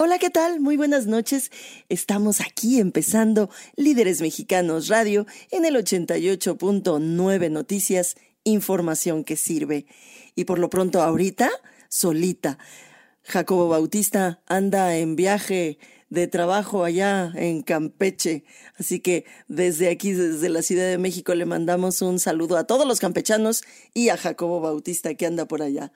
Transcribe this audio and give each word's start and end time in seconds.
Hola, 0.00 0.20
¿qué 0.20 0.30
tal? 0.30 0.60
Muy 0.60 0.76
buenas 0.76 1.06
noches. 1.06 1.50
Estamos 1.88 2.40
aquí 2.40 2.78
empezando 2.78 3.50
Líderes 3.74 4.20
Mexicanos 4.20 4.86
Radio 4.86 5.26
en 5.50 5.64
el 5.64 5.74
88.9 5.74 7.50
Noticias, 7.50 8.14
información 8.44 9.24
que 9.24 9.34
sirve. 9.34 9.86
Y 10.36 10.44
por 10.44 10.60
lo 10.60 10.70
pronto 10.70 11.02
ahorita, 11.02 11.50
solita. 11.88 12.58
Jacobo 13.24 13.68
Bautista 13.68 14.40
anda 14.46 14.96
en 14.96 15.16
viaje 15.16 15.80
de 16.10 16.28
trabajo 16.28 16.84
allá 16.84 17.32
en 17.34 17.62
Campeche. 17.62 18.44
Así 18.78 19.00
que 19.00 19.24
desde 19.48 19.90
aquí, 19.90 20.12
desde 20.12 20.48
la 20.48 20.62
Ciudad 20.62 20.88
de 20.88 20.98
México, 20.98 21.34
le 21.34 21.44
mandamos 21.44 22.02
un 22.02 22.20
saludo 22.20 22.56
a 22.56 22.68
todos 22.68 22.86
los 22.86 23.00
campechanos 23.00 23.64
y 23.94 24.10
a 24.10 24.16
Jacobo 24.16 24.60
Bautista 24.60 25.14
que 25.14 25.26
anda 25.26 25.46
por 25.46 25.60
allá. 25.60 25.90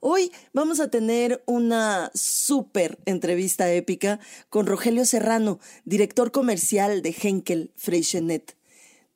Hoy 0.00 0.30
vamos 0.52 0.80
a 0.80 0.90
tener 0.90 1.42
una 1.46 2.10
súper 2.14 2.98
entrevista 3.06 3.72
épica 3.72 4.20
con 4.50 4.66
Rogelio 4.66 5.06
Serrano, 5.06 5.58
director 5.84 6.32
comercial 6.32 7.00
de 7.00 7.16
Henkel 7.18 7.72
Freixenet. 7.76 8.56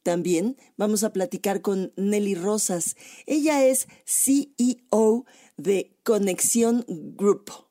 También 0.02 0.56
vamos 0.78 1.04
a 1.04 1.12
platicar 1.12 1.60
con 1.60 1.92
Nelly 1.96 2.34
Rosas. 2.34 2.96
Ella 3.26 3.64
es 3.64 3.88
CEO 4.06 5.26
de 5.59 5.95
Conexión 6.02 6.84
Group. 6.88 7.70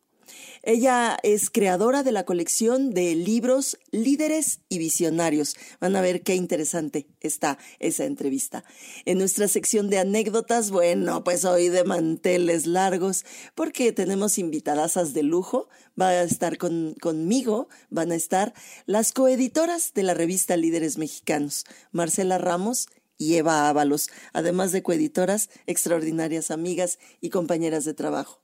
Ella 0.64 1.18
es 1.24 1.50
creadora 1.50 2.04
de 2.04 2.12
la 2.12 2.26
colección 2.26 2.92
de 2.94 3.16
libros 3.16 3.78
Líderes 3.92 4.60
y 4.70 4.78
Visionarios. 4.78 5.56
Van 5.80 5.96
a 5.96 6.02
ver 6.02 6.22
qué 6.22 6.36
interesante 6.36 7.08
está 7.22 7.58
esa 7.80 8.06
entrevista. 8.06 8.64
En 9.06 9.18
nuestra 9.18 9.48
sección 9.48 9.90
de 9.90 10.00
anécdotas, 10.00 10.72
bueno, 10.72 11.24
pues 11.24 11.46
hoy 11.46 11.70
de 11.70 11.84
manteles 11.84 12.66
largos, 12.66 13.26
porque 13.56 13.92
tenemos 13.92 14.38
invitadasas 14.38 15.14
de 15.14 15.24
lujo. 15.24 15.70
Va 16.00 16.10
a 16.10 16.24
estar 16.24 16.58
conmigo, 16.58 17.70
van 17.90 18.12
a 18.12 18.16
estar 18.16 18.54
las 18.86 19.12
coeditoras 19.12 19.94
de 19.94 20.04
la 20.04 20.14
revista 20.14 20.58
Líderes 20.58 20.98
Mexicanos, 20.98 21.66
Marcela 21.92 22.38
Ramos 22.38 22.88
y 23.18 23.36
Eva 23.36 23.70
Ábalos, 23.70 24.10
además 24.34 24.72
de 24.72 24.82
coeditoras, 24.82 25.50
extraordinarias 25.68 26.52
amigas 26.52 27.00
y 27.22 27.30
compañeras 27.30 27.86
de 27.86 27.94
trabajo. 27.94 28.42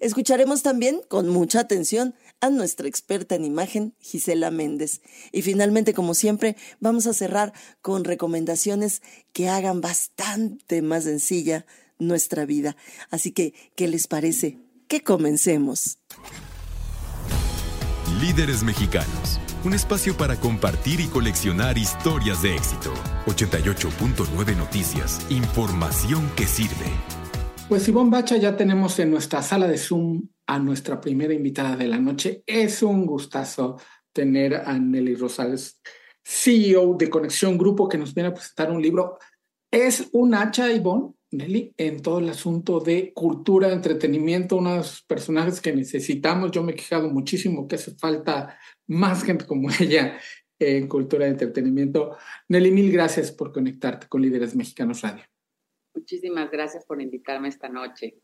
Escucharemos 0.00 0.62
también 0.62 1.00
con 1.08 1.28
mucha 1.28 1.60
atención 1.60 2.14
a 2.40 2.50
nuestra 2.50 2.88
experta 2.88 3.34
en 3.34 3.44
imagen, 3.44 3.94
Gisela 4.00 4.50
Méndez. 4.50 5.00
Y 5.32 5.42
finalmente, 5.42 5.94
como 5.94 6.14
siempre, 6.14 6.56
vamos 6.80 7.06
a 7.06 7.14
cerrar 7.14 7.52
con 7.80 8.04
recomendaciones 8.04 9.02
que 9.32 9.48
hagan 9.48 9.80
bastante 9.80 10.82
más 10.82 11.04
sencilla 11.04 11.66
nuestra 11.98 12.44
vida. 12.44 12.76
Así 13.10 13.32
que, 13.32 13.54
¿qué 13.74 13.88
les 13.88 14.06
parece? 14.06 14.58
Que 14.88 15.02
comencemos. 15.02 15.98
Líderes 18.20 18.62
Mexicanos. 18.62 19.40
Un 19.64 19.74
espacio 19.74 20.16
para 20.16 20.38
compartir 20.38 21.00
y 21.00 21.06
coleccionar 21.06 21.76
historias 21.76 22.40
de 22.42 22.54
éxito. 22.54 22.94
88.9 23.26 24.56
Noticias. 24.56 25.26
Información 25.28 26.30
que 26.36 26.46
sirve. 26.46 27.25
Pues 27.68 27.88
Ivonne 27.88 28.10
Bacha, 28.10 28.36
ya 28.36 28.56
tenemos 28.56 28.96
en 29.00 29.10
nuestra 29.10 29.42
sala 29.42 29.66
de 29.66 29.76
Zoom 29.76 30.28
a 30.46 30.56
nuestra 30.60 31.00
primera 31.00 31.34
invitada 31.34 31.76
de 31.76 31.88
la 31.88 31.98
noche. 31.98 32.44
Es 32.46 32.80
un 32.80 33.04
gustazo 33.04 33.80
tener 34.12 34.54
a 34.54 34.78
Nelly 34.78 35.16
Rosales, 35.16 35.80
CEO 36.24 36.94
de 36.94 37.10
Conexión 37.10 37.58
Grupo, 37.58 37.88
que 37.88 37.98
nos 37.98 38.14
viene 38.14 38.28
a 38.28 38.34
presentar 38.34 38.70
un 38.70 38.80
libro. 38.80 39.18
Es 39.68 40.08
un 40.12 40.36
hacha, 40.36 40.72
Ivonne, 40.72 41.14
Nelly, 41.32 41.74
en 41.76 42.02
todo 42.02 42.20
el 42.20 42.28
asunto 42.28 42.78
de 42.78 43.12
cultura, 43.12 43.72
entretenimiento, 43.72 44.58
unos 44.58 45.02
personajes 45.02 45.60
que 45.60 45.74
necesitamos. 45.74 46.52
Yo 46.52 46.62
me 46.62 46.70
he 46.70 46.76
quejado 46.76 47.10
muchísimo 47.10 47.66
que 47.66 47.74
hace 47.74 47.96
falta 47.96 48.60
más 48.86 49.24
gente 49.24 49.44
como 49.44 49.68
ella 49.80 50.18
en 50.60 50.86
cultura 50.86 51.26
y 51.26 51.30
entretenimiento. 51.30 52.16
Nelly, 52.48 52.70
mil 52.70 52.92
gracias 52.92 53.32
por 53.32 53.52
conectarte 53.52 54.06
con 54.06 54.22
Líderes 54.22 54.54
Mexicanos 54.54 55.02
Radio. 55.02 55.24
Muchísimas 55.96 56.50
gracias 56.50 56.84
por 56.84 57.00
invitarme 57.00 57.48
esta 57.48 57.68
noche. 57.68 58.18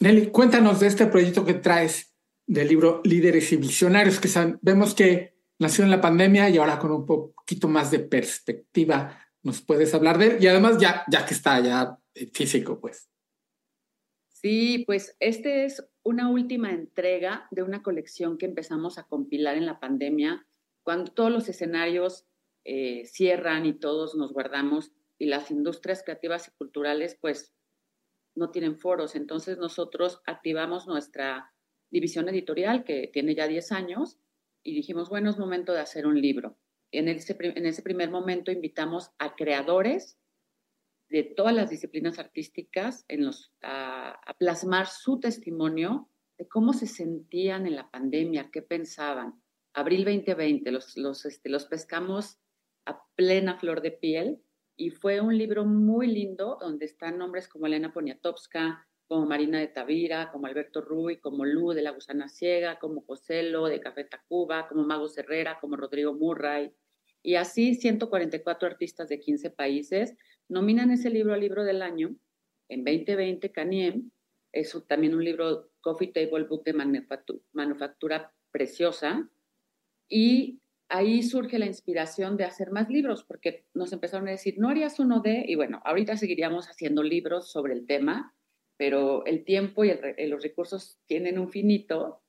Nelly, 0.00 0.26
cuéntanos 0.26 0.80
de 0.80 0.88
este 0.88 1.06
proyecto 1.06 1.44
que 1.44 1.54
traes 1.54 2.14
del 2.46 2.68
libro 2.68 3.00
Líderes 3.04 3.52
y 3.52 3.56
Visionarios, 3.56 4.20
que 4.20 4.28
vemos 4.60 4.94
que 4.94 5.36
nació 5.58 5.84
en 5.84 5.90
la 5.90 6.00
pandemia 6.00 6.50
y 6.50 6.58
ahora 6.58 6.78
con 6.78 6.90
un 6.90 7.06
poquito 7.06 7.68
más 7.68 7.90
de 7.90 8.00
perspectiva 8.00 9.18
nos 9.42 9.62
puedes 9.62 9.94
hablar 9.94 10.18
de 10.18 10.26
él 10.26 10.36
y 10.42 10.48
además 10.48 10.78
ya, 10.78 11.04
ya 11.08 11.24
que 11.24 11.34
está 11.34 11.60
ya 11.60 11.96
físico, 12.32 12.80
pues. 12.80 13.08
Sí, 14.28 14.82
pues 14.86 15.16
este 15.20 15.64
es 15.64 15.84
una 16.02 16.28
última 16.28 16.70
entrega 16.72 17.46
de 17.52 17.62
una 17.62 17.82
colección 17.82 18.36
que 18.36 18.46
empezamos 18.46 18.98
a 18.98 19.04
compilar 19.04 19.56
en 19.56 19.66
la 19.66 19.78
pandemia, 19.78 20.46
cuando 20.82 21.12
todos 21.12 21.30
los 21.30 21.48
escenarios 21.48 22.26
eh, 22.64 23.06
cierran 23.06 23.64
y 23.64 23.74
todos 23.74 24.16
nos 24.16 24.32
guardamos 24.32 24.92
y 25.18 25.26
las 25.26 25.50
industrias 25.50 26.02
creativas 26.02 26.48
y 26.48 26.50
culturales 26.52 27.16
pues 27.20 27.52
no 28.34 28.50
tienen 28.50 28.78
foros. 28.78 29.16
Entonces 29.16 29.58
nosotros 29.58 30.20
activamos 30.26 30.86
nuestra 30.86 31.52
división 31.90 32.28
editorial 32.28 32.84
que 32.84 33.08
tiene 33.12 33.34
ya 33.34 33.48
10 33.48 33.72
años 33.72 34.18
y 34.62 34.74
dijimos, 34.74 35.08
bueno, 35.08 35.30
es 35.30 35.38
momento 35.38 35.72
de 35.72 35.80
hacer 35.80 36.06
un 36.06 36.20
libro. 36.20 36.58
En 36.92 37.08
ese, 37.08 37.36
en 37.40 37.66
ese 37.66 37.82
primer 37.82 38.10
momento 38.10 38.50
invitamos 38.50 39.10
a 39.18 39.34
creadores 39.34 40.18
de 41.08 41.22
todas 41.22 41.54
las 41.54 41.70
disciplinas 41.70 42.18
artísticas 42.18 43.04
en 43.08 43.24
los, 43.24 43.52
a, 43.62 44.20
plasmar 44.38 44.86
su 44.88 45.20
testimonio 45.20 46.10
de 46.36 46.48
cómo 46.48 46.72
se 46.72 46.86
sentían 46.86 47.66
en 47.66 47.76
la 47.76 47.90
pandemia, 47.90 48.50
qué 48.52 48.60
pensaban. 48.60 49.40
Abril 49.72 50.04
2020, 50.04 50.70
los, 50.70 50.96
los, 50.96 51.24
este, 51.24 51.48
los 51.48 51.66
pescamos 51.66 52.38
a 52.86 53.04
plena 53.14 53.56
flor 53.58 53.82
de 53.82 53.92
piel 53.92 54.42
y 54.76 54.90
fue 54.90 55.20
un 55.20 55.36
libro 55.36 55.64
muy 55.64 56.06
lindo 56.06 56.58
donde 56.60 56.84
están 56.84 57.18
nombres 57.18 57.48
como 57.48 57.66
Elena 57.66 57.92
Poniatowska, 57.92 58.86
como 59.08 59.26
Marina 59.26 59.58
de 59.58 59.68
Tavira, 59.68 60.30
como 60.30 60.46
Alberto 60.46 60.80
Ruy, 60.80 61.18
como 61.18 61.44
Lu 61.44 61.72
de 61.72 61.82
La 61.82 61.92
Gusana 61.92 62.28
Ciega, 62.28 62.78
como 62.78 63.02
Joselo 63.02 63.66
de 63.66 63.80
Café 63.80 64.04
Tacuba, 64.04 64.68
como 64.68 64.84
Mago 64.84 65.06
Herrera, 65.16 65.58
como 65.60 65.76
Rodrigo 65.76 66.12
Murray. 66.12 66.72
Y 67.22 67.36
así 67.36 67.74
144 67.74 68.68
artistas 68.68 69.08
de 69.08 69.18
15 69.20 69.50
países 69.50 70.14
nominan 70.48 70.90
ese 70.90 71.10
libro 71.10 71.34
al 71.34 71.40
libro 71.40 71.64
del 71.64 71.82
año. 71.82 72.14
En 72.68 72.84
2020, 72.84 73.50
Caniem 73.52 74.10
es 74.52 74.76
también 74.86 75.14
un 75.14 75.24
libro 75.24 75.70
Coffee 75.80 76.12
Table 76.12 76.44
Book 76.44 76.64
de 76.64 76.74
manufactura 77.52 78.32
preciosa. 78.50 79.28
Y 80.08 80.60
ahí 80.88 81.22
surge 81.22 81.58
la 81.58 81.66
inspiración 81.66 82.36
de 82.36 82.44
hacer 82.44 82.70
más 82.70 82.88
libros, 82.88 83.24
porque 83.24 83.64
nos 83.74 83.92
empezaron 83.92 84.28
a 84.28 84.32
decir, 84.32 84.54
no 84.58 84.68
harías 84.68 84.98
uno 84.98 85.20
de, 85.20 85.44
y 85.46 85.54
bueno, 85.54 85.80
ahorita 85.84 86.16
seguiríamos 86.16 86.68
haciendo 86.68 87.02
libros 87.02 87.50
sobre 87.50 87.74
el 87.74 87.86
tema, 87.86 88.34
pero 88.76 89.24
el 89.26 89.44
tiempo 89.44 89.84
y 89.84 89.92
los 90.28 90.42
recursos 90.42 90.98
tienen 91.06 91.38
un 91.38 91.48
finito, 91.48 92.22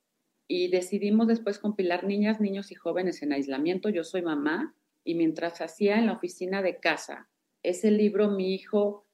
y 0.47 0.69
decidimos 0.69 1.27
después 1.27 1.59
compilar 1.59 2.05
niñas, 2.05 2.39
niños 2.39 2.71
y 2.71 2.75
jóvenes 2.75 3.21
en 3.21 3.33
aislamiento. 3.33 3.89
Yo 3.89 4.05
soy 4.05 4.21
mamá, 4.21 4.75
y 5.03 5.15
mientras 5.15 5.61
hacía 5.61 5.99
en 5.99 6.05
la 6.05 6.13
oficina 6.13 6.61
de 6.61 6.77
casa 6.77 7.29
ese 7.63 7.91
libro, 7.91 8.29
mi 8.29 8.53
hijo 8.53 9.05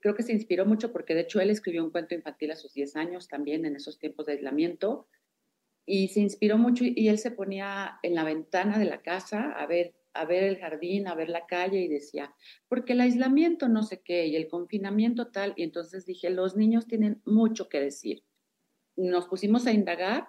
creo 0.00 0.14
que 0.14 0.22
se 0.22 0.32
inspiró 0.32 0.64
mucho 0.64 0.92
porque 0.92 1.14
de 1.14 1.22
hecho 1.22 1.40
él 1.40 1.50
escribió 1.50 1.84
un 1.84 1.90
cuento 1.90 2.14
infantil 2.14 2.52
a 2.52 2.56
sus 2.56 2.72
10 2.72 2.96
años 2.96 3.26
también 3.26 3.64
en 3.64 3.74
esos 3.74 3.98
tiempos 3.98 4.26
de 4.26 4.34
aislamiento 4.34 5.08
y 5.86 6.08
se 6.08 6.20
inspiró 6.20 6.58
mucho 6.58 6.84
y 6.84 7.08
él 7.08 7.18
se 7.18 7.30
ponía 7.30 8.00
en 8.02 8.16
la 8.16 8.24
ventana 8.24 8.78
de 8.78 8.84
la 8.84 9.02
casa 9.02 9.52
a 9.52 9.66
ver, 9.66 9.94
a 10.12 10.24
ver 10.24 10.42
el 10.42 10.58
jardín, 10.58 11.06
a 11.06 11.14
ver 11.14 11.28
la 11.28 11.46
calle 11.46 11.80
y 11.80 11.88
decía, 11.88 12.34
porque 12.68 12.94
el 12.94 13.00
aislamiento 13.00 13.68
no 13.68 13.84
sé 13.84 14.02
qué 14.02 14.26
y 14.26 14.34
el 14.34 14.48
confinamiento 14.48 15.28
tal, 15.28 15.54
y 15.56 15.62
entonces 15.62 16.04
dije, 16.04 16.28
los 16.30 16.56
niños 16.56 16.88
tienen 16.88 17.22
mucho 17.24 17.68
que 17.68 17.80
decir. 17.80 18.24
Nos 18.96 19.28
pusimos 19.28 19.66
a 19.66 19.72
indagar, 19.72 20.28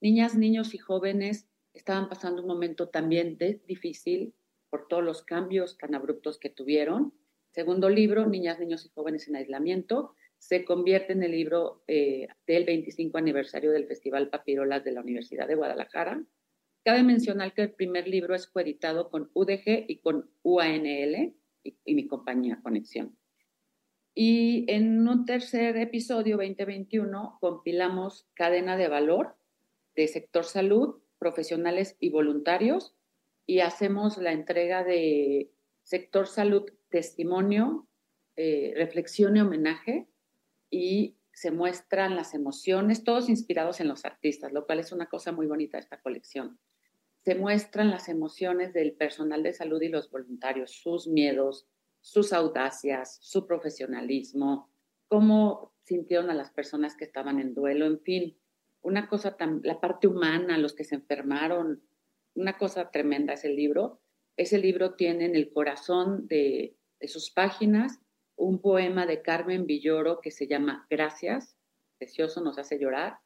niñas, 0.00 0.36
niños 0.36 0.74
y 0.74 0.78
jóvenes 0.78 1.48
estaban 1.72 2.08
pasando 2.08 2.42
un 2.42 2.48
momento 2.48 2.88
también 2.88 3.38
difícil 3.66 4.34
por 4.68 4.88
todos 4.88 5.02
los 5.02 5.22
cambios 5.22 5.78
tan 5.78 5.94
abruptos 5.94 6.38
que 6.38 6.50
tuvieron. 6.50 7.14
Segundo 7.52 7.88
libro, 7.88 8.26
Niñas, 8.26 8.60
Niños 8.60 8.84
y 8.84 8.90
Jóvenes 8.90 9.26
en 9.28 9.36
Aislamiento, 9.36 10.14
se 10.38 10.64
convierte 10.64 11.12
en 11.12 11.22
el 11.22 11.32
libro 11.32 11.82
eh, 11.86 12.28
del 12.46 12.64
25 12.64 13.18
aniversario 13.18 13.72
del 13.72 13.86
Festival 13.86 14.30
Papirolas 14.30 14.84
de 14.84 14.92
la 14.92 15.00
Universidad 15.00 15.48
de 15.48 15.56
Guadalajara. 15.56 16.24
Cabe 16.84 17.02
mencionar 17.02 17.52
que 17.52 17.62
el 17.62 17.72
primer 17.72 18.08
libro 18.08 18.34
es 18.34 18.46
coeditado 18.46 19.10
con 19.10 19.30
UDG 19.34 19.84
y 19.88 19.98
con 19.98 20.30
UANL 20.42 21.34
y, 21.62 21.94
mi 21.94 22.06
compañía 22.06 22.60
Conexión. 22.62 23.18
Y 24.14 24.64
en 24.68 25.06
un 25.06 25.24
tercer 25.26 25.76
episodio, 25.76 26.36
2021, 26.36 27.38
compilamos 27.40 28.26
Cadena 28.34 28.76
de 28.76 28.88
Valor 28.88 29.36
de 29.96 30.08
sector 30.08 30.44
salud, 30.44 31.02
profesionales 31.18 31.96
y 31.98 32.10
voluntarios 32.10 32.94
y 33.46 33.60
hacemos 33.60 34.16
la 34.18 34.32
entrega 34.32 34.84
de 34.84 35.50
sector 35.82 36.28
salud, 36.28 36.70
testimonio, 36.88 37.88
eh, 38.36 38.72
reflexión 38.76 39.36
y 39.36 39.40
homenaje 39.40 40.06
y 40.70 41.16
se 41.32 41.50
muestran 41.50 42.16
las 42.16 42.34
emociones, 42.34 43.04
todos 43.04 43.28
inspirados 43.28 43.80
en 43.80 43.88
los 43.88 44.04
artistas, 44.04 44.52
lo 44.52 44.66
cual 44.66 44.80
es 44.80 44.90
una 44.90 45.06
cosa 45.06 45.30
muy 45.30 45.46
bonita 45.46 45.76
de 45.76 45.82
esta 45.82 46.00
colección. 46.00 46.58
Se 47.24 47.34
muestran 47.34 47.90
las 47.90 48.08
emociones 48.08 48.72
del 48.72 48.92
personal 48.92 49.42
de 49.42 49.52
salud 49.52 49.80
y 49.82 49.88
los 49.88 50.10
voluntarios, 50.10 50.72
sus 50.72 51.06
miedos, 51.06 51.68
sus 52.00 52.32
audacias, 52.32 53.18
su 53.20 53.46
profesionalismo, 53.46 54.70
cómo 55.06 55.72
sintieron 55.84 56.30
a 56.30 56.34
las 56.34 56.50
personas 56.50 56.96
que 56.96 57.04
estaban 57.04 57.38
en 57.38 57.54
duelo, 57.54 57.86
en 57.86 58.00
fin, 58.00 58.36
una 58.82 59.08
cosa 59.08 59.36
la 59.62 59.80
parte 59.80 60.06
humana, 60.06 60.58
los 60.58 60.74
que 60.74 60.84
se 60.84 60.96
enfermaron, 60.96 61.82
una 62.34 62.56
cosa 62.56 62.90
tremenda 62.90 63.34
es 63.34 63.44
el 63.44 63.56
libro. 63.56 64.00
Ese 64.36 64.58
libro 64.58 64.94
tiene 64.94 65.24
en 65.24 65.34
el 65.34 65.52
corazón 65.52 66.26
de 66.28 66.76
sus 67.06 67.30
páginas 67.30 68.00
un 68.38 68.60
poema 68.60 69.04
de 69.04 69.20
Carmen 69.20 69.66
Villoro 69.66 70.20
que 70.20 70.30
se 70.30 70.46
llama 70.46 70.86
Gracias, 70.88 71.56
precioso, 71.98 72.40
nos 72.40 72.58
hace 72.58 72.78
llorar. 72.78 73.18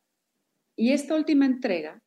Y 0.77 0.93
esta 0.93 1.15
última 1.15 1.47
entrega, 1.47 2.03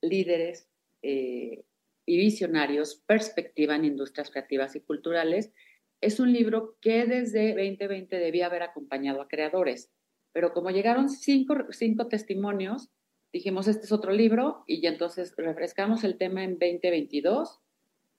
Líderes 0.00 0.68
eh, 1.02 1.64
y 2.06 2.16
Visionarios, 2.16 3.02
Perspectiva 3.06 3.76
en 3.76 3.84
Industrias 3.84 4.30
Creativas 4.30 4.74
y 4.76 4.80
Culturales, 4.80 5.52
es 6.00 6.20
un 6.20 6.32
libro 6.32 6.76
que 6.80 7.04
desde 7.04 7.50
2020 7.50 8.16
debía 8.16 8.46
haber 8.46 8.62
acompañado 8.62 9.20
a 9.20 9.28
creadores. 9.28 9.90
Pero 10.32 10.52
como 10.52 10.70
llegaron 10.70 11.10
cinco, 11.10 11.54
cinco 11.70 12.08
testimonios, 12.08 12.88
dijimos, 13.32 13.68
este 13.68 13.84
es 13.84 13.92
otro 13.92 14.12
libro 14.12 14.64
y 14.66 14.80
ya 14.80 14.88
entonces 14.88 15.34
refrescamos 15.36 16.02
el 16.04 16.16
tema 16.16 16.44
en 16.44 16.52
2022 16.52 17.60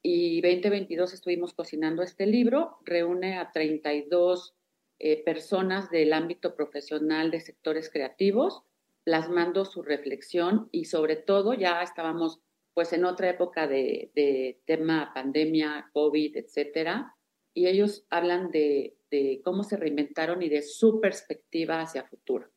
y 0.01 0.41
2022 0.41 1.13
estuvimos 1.13 1.53
cocinando 1.53 2.03
este 2.03 2.25
libro, 2.25 2.77
reúne 2.85 3.37
a 3.37 3.51
32 3.51 4.55
eh, 4.99 5.23
personas 5.23 5.89
del 5.89 6.13
ámbito 6.13 6.55
profesional 6.55 7.31
de 7.31 7.41
sectores 7.41 7.89
creativos, 7.89 8.63
plasmando 9.03 9.65
su 9.65 9.81
reflexión 9.81 10.69
y 10.71 10.85
sobre 10.85 11.15
todo 11.15 11.53
ya 11.53 11.81
estábamos 11.81 12.39
pues 12.73 12.93
en 12.93 13.03
otra 13.03 13.29
época 13.29 13.67
de, 13.67 14.61
tema 14.65 15.11
pandemia, 15.13 15.89
COVID, 15.91 16.37
etcétera, 16.37 17.15
y 17.53 17.67
ellos 17.67 18.05
hablan 18.09 18.51
de, 18.51 18.95
de 19.11 19.41
cómo 19.43 19.63
se 19.63 19.75
reinventaron 19.75 20.41
y 20.41 20.49
de 20.49 20.61
su 20.61 21.01
perspectiva 21.01 21.81
hacia 21.81 22.05
futuro. 22.05 22.49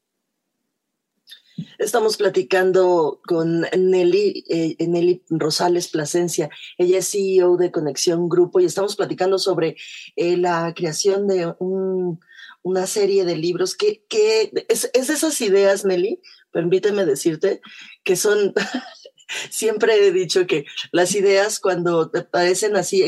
Estamos 1.79 2.17
platicando 2.17 3.21
con 3.27 3.63
Nelly, 3.63 4.45
eh, 4.49 4.77
Nelly 4.87 5.23
Rosales 5.29 5.89
Plasencia. 5.89 6.49
Ella 6.79 6.99
es 6.99 7.11
CEO 7.11 7.57
de 7.57 7.71
Conexión 7.71 8.29
Grupo 8.29 8.61
y 8.61 8.65
estamos 8.65 8.97
platicando 8.97 9.39
sobre 9.39 9.77
eh, 10.17 10.37
la 10.37 10.73
creación 10.75 11.29
de 11.29 11.55
una 12.63 12.87
serie 12.87 13.25
de 13.25 13.37
libros 13.37 13.77
que, 13.77 14.05
es, 14.69 14.91
es, 14.95 15.11
esas 15.11 15.41
ideas, 15.41 15.85
Nelly, 15.85 16.21
permíteme 16.53 17.05
decirte, 17.05 17.61
que 18.05 18.17
son 18.17 18.55
Siempre 19.51 20.07
he 20.07 20.13
dicho 20.13 20.47
que 20.47 20.67
las 20.91 21.15
ideas 21.15 21.59
cuando 21.59 22.11
te 22.11 22.23
parecen 22.23 22.77
así, 22.77 23.03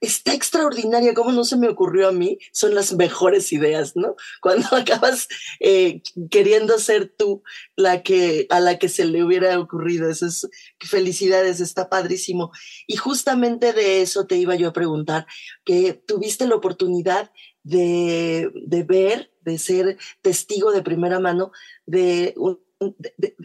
está 0.00 0.32
extraordinaria, 0.32 1.14
como 1.14 1.32
no 1.32 1.44
se 1.44 1.56
me 1.56 1.68
ocurrió 1.68 2.08
a 2.08 2.12
mí, 2.12 2.38
son 2.52 2.74
las 2.74 2.92
mejores 2.94 3.52
ideas, 3.52 3.96
¿no? 3.96 4.16
Cuando 4.40 4.68
acabas 4.72 5.28
eh, 5.60 6.02
queriendo 6.30 6.78
ser 6.78 7.12
tú 7.16 7.42
la 7.76 8.02
que, 8.02 8.46
a 8.50 8.60
la 8.60 8.78
que 8.78 8.88
se 8.88 9.04
le 9.04 9.24
hubiera 9.24 9.58
ocurrido. 9.58 10.08
Eso 10.10 10.26
es, 10.26 10.48
felicidades, 10.80 11.60
está 11.60 11.88
padrísimo. 11.88 12.52
Y 12.86 12.96
justamente 12.96 13.72
de 13.72 14.02
eso 14.02 14.26
te 14.26 14.36
iba 14.36 14.54
yo 14.56 14.68
a 14.68 14.72
preguntar, 14.72 15.26
que 15.64 15.92
tuviste 15.92 16.46
la 16.46 16.54
oportunidad 16.56 17.30
de, 17.62 18.50
de 18.54 18.82
ver, 18.82 19.30
de 19.42 19.58
ser 19.58 19.98
testigo 20.22 20.72
de 20.72 20.82
primera 20.82 21.20
mano 21.20 21.52
de, 21.86 22.34
un, 22.36 22.58
de, 22.78 23.36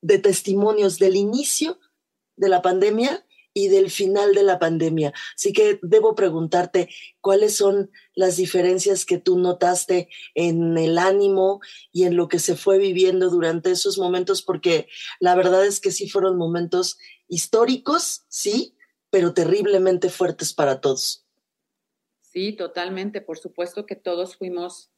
de 0.00 0.18
testimonios 0.18 0.98
del 0.98 1.16
inicio 1.16 1.78
de 2.36 2.48
la 2.48 2.62
pandemia 2.62 3.24
y 3.52 3.68
del 3.68 3.90
final 3.90 4.34
de 4.34 4.42
la 4.42 4.58
pandemia. 4.58 5.12
Así 5.36 5.52
que 5.52 5.78
debo 5.82 6.14
preguntarte 6.14 6.88
cuáles 7.20 7.56
son 7.56 7.90
las 8.14 8.36
diferencias 8.36 9.04
que 9.04 9.18
tú 9.18 9.38
notaste 9.38 10.08
en 10.34 10.78
el 10.78 10.98
ánimo 10.98 11.60
y 11.92 12.04
en 12.04 12.16
lo 12.16 12.28
que 12.28 12.38
se 12.38 12.56
fue 12.56 12.78
viviendo 12.78 13.28
durante 13.28 13.70
esos 13.72 13.98
momentos, 13.98 14.42
porque 14.42 14.88
la 15.18 15.34
verdad 15.34 15.66
es 15.66 15.80
que 15.80 15.90
sí 15.90 16.08
fueron 16.08 16.36
momentos 16.36 16.98
históricos, 17.28 18.24
sí, 18.28 18.76
pero 19.10 19.34
terriblemente 19.34 20.10
fuertes 20.10 20.54
para 20.54 20.80
todos. 20.80 21.26
Sí, 22.20 22.52
totalmente. 22.52 23.20
Por 23.20 23.38
supuesto 23.38 23.86
que 23.86 23.96
todos 23.96 24.36
fuimos 24.36 24.92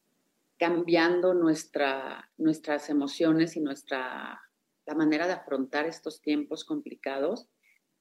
cambiando 0.57 1.33
nuestra, 1.33 2.31
nuestras 2.37 2.91
emociones 2.91 3.55
y 3.57 3.59
nuestra 3.59 4.42
la 4.85 4.95
manera 4.95 5.27
de 5.27 5.33
afrontar 5.33 5.85
estos 5.85 6.21
tiempos 6.21 6.65
complicados. 6.65 7.49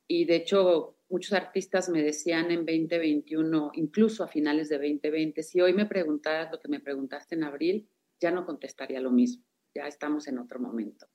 Y 0.09 0.25
de 0.25 0.37
hecho, 0.37 0.99
muchos 1.09 1.33
artistas 1.33 1.89
me 1.89 2.03
decían 2.03 2.51
en 2.51 2.67
2021, 2.67 3.71
incluso 3.75 4.25
a 4.25 4.29
finales 4.29 4.69
de 4.69 4.77
2020, 4.77 5.43
si 5.43 5.61
hoy 5.61 5.73
me 5.73 5.87
preguntaras 5.87 6.51
lo 6.51 6.61
que 6.61 6.69
me 6.69 6.81
preguntaste 6.81 7.35
en 7.35 7.45
abril, 7.45 7.89
ya 8.21 8.31
no 8.31 8.45
contestaría 8.45 9.01
lo 9.01 9.11
mismo, 9.11 9.45
ya 9.75 9.87
estamos 9.87 10.29
en 10.29 10.39
otro 10.39 10.61
momento. 10.61 11.07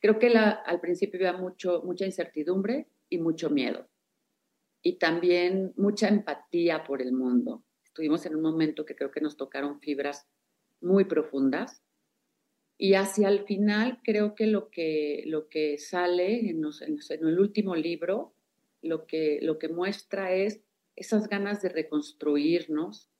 Creo 0.00 0.18
que 0.18 0.28
al 0.28 0.80
principio 0.80 1.18
había 1.18 1.40
mucho, 1.40 1.82
mucha 1.84 2.04
incertidumbre 2.04 2.88
y 3.08 3.18
mucho 3.18 3.50
miedo. 3.50 3.88
Y 4.82 4.98
también 4.98 5.72
mucha 5.76 6.08
empatía 6.08 6.84
por 6.84 7.02
el 7.02 7.12
mundo. 7.12 7.64
Estuvimos 7.84 8.24
en 8.26 8.36
un 8.36 8.42
momento 8.42 8.84
que 8.84 8.94
creo 8.94 9.10
que 9.10 9.20
nos 9.20 9.36
tocaron 9.36 9.80
fibras 9.80 10.28
muy 10.80 11.04
profundas 11.04 11.82
y 12.80 12.94
hacia 12.94 13.28
el 13.28 13.40
final 13.44 14.00
creo 14.04 14.36
que 14.36 14.46
lo 14.46 14.70
que, 14.70 15.24
lo 15.26 15.48
que 15.48 15.78
sale 15.78 16.48
en, 16.48 16.62
el 16.62 17.40
último 17.40 17.74
libro, 17.74 18.32
lo 18.82 19.04
que, 19.04 19.40
lo 19.42 19.58
que 19.58 19.68
muestra 19.68 20.32
es 20.32 20.62
esas 20.94 21.28
ganas 21.28 21.60
de 21.60 21.70
reconstruirnos 21.70 23.10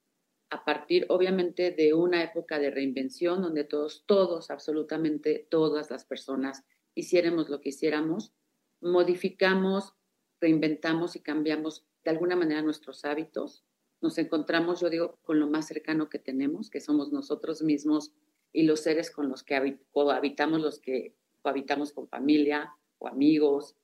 a 0.51 0.65
partir, 0.65 1.07
obviamente, 1.09 1.73
de 1.73 1.93
una 1.93 2.23
época 2.23 2.61
de 2.61 2.71
reinvención 2.71 3.43
donde 3.43 3.65
todos, 3.65 4.05
todos, 4.07 4.51
absolutamente 4.51 5.47
todas 5.51 5.91
las 5.91 6.05
personas 6.05 6.65
hiciéramos 6.95 7.51
lo 7.51 7.61
que 7.61 7.71
hiciéramos, 7.71 8.33
modificamos, 8.81 9.95
reinventamos 10.41 11.17
y 11.17 11.21
cambiamos 11.21 11.85
de 12.05 12.13
alguna 12.13 12.37
manera 12.37 12.63
nuestros 12.63 13.05
hábitos. 13.05 13.65
Nos 14.01 14.19
encontramos, 14.19 14.81
yo 14.81 14.89
digo, 14.89 15.19
con 15.23 15.41
lo 15.41 15.49
más 15.49 15.67
cercano 15.67 16.09
que 16.09 16.21
tenemos, 16.21 16.71
que 16.71 16.81
somos 16.81 17.13
nosotros 17.13 17.61
mismos 17.63 18.13
y 18.53 18.63
los 18.63 18.81
seres 18.81 19.11
con 19.11 19.29
los 19.29 19.43
que 19.43 19.79
cohabitamos, 19.91 20.61
los 20.61 20.79
que 20.81 21.15
cohabitamos 21.43 21.93
con 21.93 22.09
familia 22.09 22.73
o 22.99 23.09
amigos. 23.09 23.77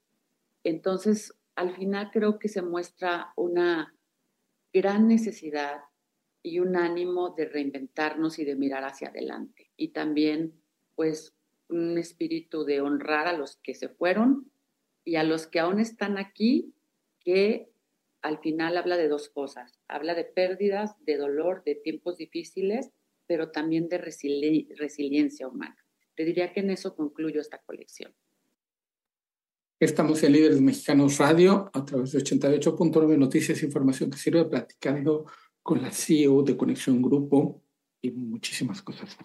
Entonces, 0.64 1.34
al 1.54 1.74
final 1.76 2.10
creo 2.12 2.38
que 2.38 2.48
se 2.48 2.62
muestra 2.62 3.32
una 3.36 3.94
gran 4.72 5.06
necesidad 5.06 5.82
y 6.42 6.58
un 6.58 6.76
ánimo 6.76 7.30
de 7.30 7.46
reinventarnos 7.46 8.38
y 8.38 8.44
de 8.44 8.56
mirar 8.56 8.84
hacia 8.84 9.08
adelante. 9.08 9.70
Y 9.76 9.88
también, 9.88 10.60
pues, 10.94 11.34
un 11.68 11.96
espíritu 11.96 12.64
de 12.64 12.80
honrar 12.80 13.26
a 13.26 13.32
los 13.32 13.56
que 13.56 13.74
se 13.74 13.88
fueron 13.88 14.50
y 15.04 15.16
a 15.16 15.22
los 15.22 15.46
que 15.46 15.60
aún 15.60 15.80
están 15.80 16.18
aquí, 16.18 16.74
que 17.20 17.70
al 18.20 18.38
final 18.38 18.76
habla 18.76 18.96
de 18.96 19.08
dos 19.08 19.28
cosas. 19.28 19.78
Habla 19.88 20.14
de 20.14 20.24
pérdidas, 20.24 20.96
de 21.04 21.16
dolor, 21.16 21.62
de 21.64 21.74
tiempos 21.74 22.16
difíciles 22.16 22.90
pero 23.26 23.50
también 23.50 23.88
de 23.88 23.98
resiliencia 23.98 25.48
humana. 25.48 25.76
Te 26.14 26.24
diría 26.24 26.52
que 26.52 26.60
en 26.60 26.70
eso 26.70 26.94
concluyo 26.94 27.40
esta 27.40 27.58
colección. 27.58 28.14
Estamos 29.80 30.22
en 30.22 30.32
Líderes 30.32 30.60
Mexicanos 30.60 31.18
Radio 31.18 31.70
a 31.72 31.84
través 31.84 32.12
de 32.12 32.20
88.9 32.20 33.18
Noticias 33.18 33.62
e 33.62 33.66
Información 33.66 34.10
que 34.10 34.18
sirve 34.18 34.44
platicando 34.44 35.26
con 35.62 35.82
la 35.82 35.90
CEO 35.90 36.42
de 36.42 36.56
Conexión 36.56 37.02
Grupo 37.02 37.62
y 38.00 38.10
muchísimas 38.12 38.82
cosas. 38.82 39.16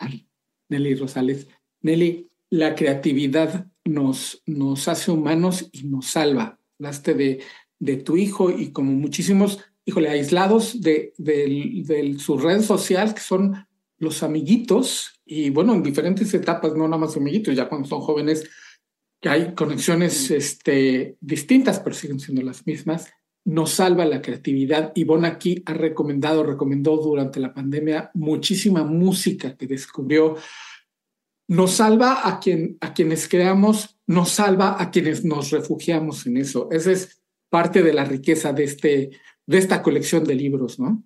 Nelly 0.69 0.95
Rosales. 0.95 1.47
Nelly, 1.81 2.29
la 2.49 2.75
creatividad 2.75 3.67
nos, 3.85 4.41
nos 4.45 4.87
hace 4.87 5.11
humanos 5.11 5.69
y 5.71 5.83
nos 5.83 6.07
salva. 6.07 6.59
Hablaste 6.79 7.13
de, 7.13 7.43
de 7.77 7.97
tu 7.97 8.17
hijo 8.17 8.49
y 8.51 8.71
como 8.71 8.91
muchísimos, 8.91 9.59
híjole, 9.85 10.09
aislados 10.09 10.81
de, 10.81 11.13
de, 11.17 11.83
de 11.85 12.19
su 12.19 12.37
red 12.37 12.61
social, 12.61 13.13
que 13.13 13.21
son 13.21 13.67
los 13.99 14.23
amiguitos, 14.23 15.21
y 15.25 15.49
bueno, 15.49 15.73
en 15.73 15.83
diferentes 15.83 16.33
etapas, 16.33 16.73
no 16.73 16.87
nada 16.87 16.97
más 16.97 17.15
amiguitos, 17.15 17.55
ya 17.55 17.69
cuando 17.69 17.87
son 17.87 18.01
jóvenes, 18.01 18.49
que 19.21 19.29
hay 19.29 19.53
conexiones 19.53 20.31
este, 20.31 21.17
distintas, 21.19 21.79
pero 21.79 21.95
siguen 21.95 22.19
siendo 22.19 22.41
las 22.41 22.65
mismas, 22.65 23.11
nos 23.45 23.71
salva 23.71 24.05
la 24.05 24.21
creatividad. 24.21 24.91
Ivonne 24.95 25.27
aquí 25.27 25.61
ha 25.65 25.73
recomendado, 25.73 26.43
recomendó 26.43 26.97
durante 26.97 27.39
la 27.39 27.53
pandemia 27.53 28.11
muchísima 28.13 28.83
música 28.83 29.55
que 29.55 29.67
descubrió. 29.67 30.35
Nos 31.47 31.71
salva 31.71 32.27
a, 32.27 32.39
quien, 32.39 32.77
a 32.79 32.93
quienes 32.93 33.27
creamos, 33.27 33.99
nos 34.07 34.29
salva 34.29 34.81
a 34.81 34.91
quienes 34.91 35.25
nos 35.25 35.51
refugiamos 35.51 36.25
en 36.27 36.37
eso. 36.37 36.69
Esa 36.71 36.91
es 36.91 37.21
parte 37.49 37.81
de 37.81 37.93
la 37.93 38.05
riqueza 38.05 38.53
de, 38.53 38.63
este, 38.63 39.09
de 39.45 39.57
esta 39.57 39.81
colección 39.81 40.23
de 40.23 40.35
libros, 40.35 40.79
¿no? 40.79 41.03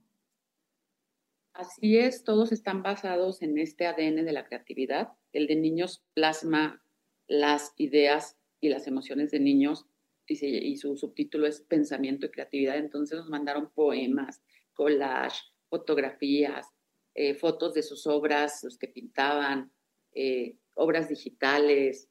Así 1.53 2.00
es, 2.00 2.24
todos 2.24 2.51
están 2.51 2.81
basados 2.81 3.43
en 3.43 3.60
este 3.60 3.86
ADN 3.86 4.25
de 4.25 4.33
la 4.33 4.45
creatividad. 4.45 5.10
El 5.33 5.45
de 5.45 5.55
niños 5.55 6.03
plasma 6.15 6.83
las 7.27 7.74
ideas 7.77 8.38
y 8.60 8.69
las 8.69 8.88
emociones 8.88 9.29
de 9.29 9.39
niños 9.39 9.86
y, 10.25 10.77
su 10.77 10.95
subtítulo 10.98 11.45
es 11.45 11.62
Pensamiento 11.62 12.25
y 12.25 12.31
Creatividad. 12.31 12.77
Entonces 12.77 13.19
nos 13.19 13.29
mandaron 13.29 13.69
poemas, 13.69 14.41
collage, 14.74 15.41
fotografías, 15.69 16.67
eh, 17.13 17.36
fotos 17.36 17.75
de 17.75 17.83
sus 17.83 18.07
obras, 18.07 18.63
los 18.63 18.79
que 18.79 18.88
pintaban, 18.88 19.72
eh, 20.13 20.57
obras 20.74 21.07
digitales, 21.07 22.10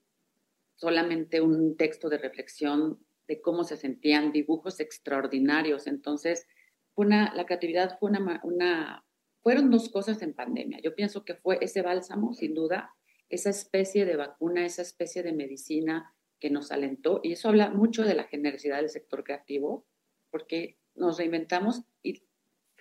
solamente 0.76 1.40
un 1.40 1.76
texto 1.76 2.08
de 2.08 2.18
reflexión 2.18 3.04
de 3.26 3.40
cómo 3.40 3.64
se 3.64 3.76
sentían, 3.76 4.30
dibujos 4.30 4.78
extraordinarios. 4.78 5.88
Entonces, 5.88 6.46
una, 6.94 7.34
la 7.34 7.44
creatividad 7.46 7.98
fue 7.98 8.10
una, 8.10 8.40
una 8.44 9.04
fueron 9.42 9.70
dos 9.70 9.88
cosas 9.88 10.22
en 10.22 10.34
pandemia. 10.34 10.78
Yo 10.82 10.94
pienso 10.94 11.24
que 11.24 11.34
fue 11.34 11.58
ese 11.60 11.82
bálsamo, 11.82 12.32
sin 12.32 12.54
duda, 12.54 12.94
esa 13.28 13.50
especie 13.50 14.04
de 14.04 14.16
vacuna, 14.16 14.64
esa 14.64 14.82
especie 14.82 15.22
de 15.22 15.32
medicina 15.32 16.14
que 16.38 16.50
nos 16.50 16.70
alentó. 16.70 17.20
Y 17.22 17.32
eso 17.32 17.48
habla 17.48 17.70
mucho 17.70 18.04
de 18.04 18.14
la 18.14 18.24
generosidad 18.24 18.76
del 18.76 18.88
sector 18.88 19.24
creativo, 19.24 19.86
porque 20.30 20.78
nos 20.94 21.18
reinventamos 21.18 21.82
y 22.02 22.22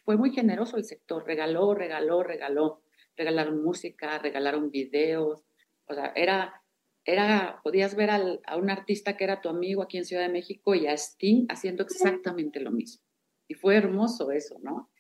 fue 0.04 0.18
muy 0.18 0.32
generoso 0.32 0.78
el 0.78 0.84
sector. 0.84 1.26
Regaló, 1.26 1.74
regaló, 1.74 2.24
regaló. 2.24 2.84
Regalaron 3.18 3.64
música, 3.64 4.18
regalaron 4.20 4.72
videos. 4.72 5.44
O 5.86 5.94
sea, 5.94 6.14
era, 6.16 6.64
era 7.06 7.60
podías 7.64 7.96
ver 7.96 8.10
a 8.10 8.58
un 8.58 8.70
artista 8.70 9.18
que 9.18 9.24
era 9.24 9.42
tu 9.42 9.50
amigo 9.50 9.82
aquí 9.82 9.98
en 9.98 10.06
Ciudad 10.06 10.24
de 10.24 10.34
México 10.34 10.76
y 10.76 10.88
a 10.88 10.94
Sting 10.94 11.46
haciendo 11.50 11.84
exactamente 11.84 12.60
lo 12.60 12.72
mismo. 12.72 13.04
Y 13.48 13.56
fue 13.56 13.76
hermoso 13.76 14.32
eso, 14.32 14.60
¿no? 14.62 14.91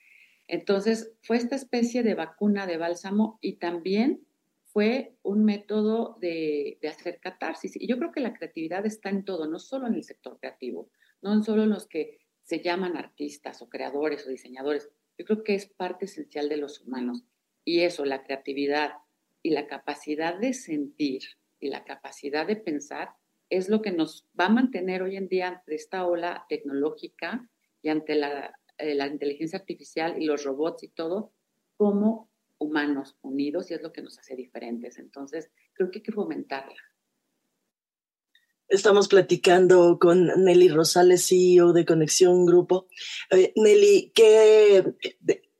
Entonces, 0.51 1.13
fue 1.21 1.37
esta 1.37 1.55
especie 1.55 2.03
de 2.03 2.13
vacuna 2.13 2.67
de 2.67 2.75
bálsamo 2.75 3.39
y 3.39 3.53
también 3.53 4.27
fue 4.65 5.15
un 5.23 5.45
método 5.45 6.17
de, 6.19 6.77
hacer 6.89 7.21
catarsis. 7.21 7.77
Y 7.77 7.87
yo 7.87 7.97
creo 7.97 8.11
que 8.11 8.19
la 8.19 8.33
creatividad 8.33 8.85
está 8.85 9.09
en 9.09 9.23
todo, 9.23 9.47
no 9.47 9.59
solo 9.59 9.87
en 9.87 9.93
el 9.93 10.03
sector 10.03 10.37
creativo, 10.41 10.89
no 11.21 11.41
solo 11.41 11.63
en 11.63 11.69
los 11.69 11.87
que 11.87 12.19
se 12.43 12.59
llaman 12.59 12.97
artistas 12.97 13.61
o 13.61 13.69
creadores 13.69 14.27
o 14.27 14.29
diseñadores. 14.29 14.89
Yo 15.17 15.23
creo 15.23 15.41
que 15.45 15.55
es 15.55 15.67
parte 15.67 16.03
esencial 16.03 16.49
de 16.49 16.57
los 16.57 16.81
humanos. 16.81 17.23
Y 17.63 17.83
eso, 17.83 18.03
la 18.03 18.25
creatividad 18.25 18.95
y 19.41 19.51
la 19.51 19.67
capacidad 19.67 20.37
de 20.37 20.51
sentir 20.51 21.21
y 21.61 21.69
la 21.69 21.85
capacidad 21.85 22.45
de 22.45 22.57
pensar 22.57 23.11
es 23.49 23.69
lo 23.69 23.81
que 23.81 23.93
nos 23.93 24.27
va 24.37 24.47
a 24.47 24.49
mantener 24.49 25.01
hoy 25.01 25.15
en 25.15 25.29
día 25.29 25.47
ante 25.47 25.75
esta 25.75 26.05
ola 26.05 26.45
tecnológica 26.49 27.49
y 27.81 27.87
ante 27.87 28.15
la 28.15 28.53
eh, 28.77 28.95
la 28.95 29.07
inteligencia 29.07 29.59
artificial 29.59 30.21
y 30.21 30.25
los 30.25 30.43
robots 30.43 30.83
y 30.83 30.89
todo 30.89 31.33
como 31.77 32.29
humanos 32.57 33.17
unidos 33.21 33.71
y 33.71 33.73
es 33.73 33.81
lo 33.81 33.91
que 33.91 34.01
nos 34.01 34.19
hace 34.19 34.35
diferentes. 34.35 34.97
Entonces, 34.99 35.49
creo 35.73 35.89
que 35.89 35.99
hay 35.99 36.03
que 36.03 36.11
fomentarla. 36.11 36.75
Estamos 38.67 39.09
platicando 39.09 39.99
con 39.99 40.27
Nelly 40.45 40.69
Rosales, 40.69 41.27
CEO 41.27 41.73
de 41.73 41.85
Conexión 41.85 42.45
Grupo. 42.45 42.87
Eh, 43.29 43.51
Nelly, 43.55 44.13
qué 44.15 44.95